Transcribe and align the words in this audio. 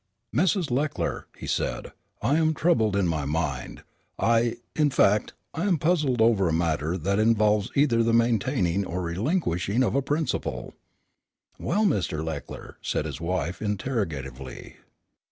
"Mrs. 0.35 0.71
Leckler," 0.71 1.27
he 1.37 1.45
said, 1.45 1.91
"I 2.23 2.37
am 2.37 2.55
troubled 2.55 2.95
in 2.95 3.07
my 3.07 3.23
mind. 3.23 3.83
I 4.17 4.57
in 4.75 4.89
fact, 4.89 5.33
I 5.53 5.65
am 5.65 5.77
puzzled 5.77 6.21
over 6.23 6.49
a 6.49 6.51
matter 6.51 6.97
that 6.97 7.19
involves 7.19 7.69
either 7.75 8.01
the 8.01 8.11
maintaining 8.11 8.83
or 8.83 9.03
relinquishing 9.03 9.83
of 9.83 9.93
a 9.93 10.01
principle." 10.01 10.73
"Well, 11.59 11.85
Mr. 11.85 12.25
Leckler?" 12.25 12.77
said 12.81 13.05
his 13.05 13.21
wife, 13.21 13.61
interrogatively. 13.61 14.77